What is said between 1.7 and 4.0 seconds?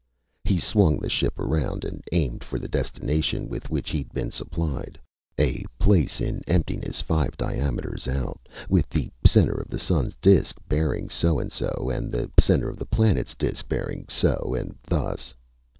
and aimed for the destination with which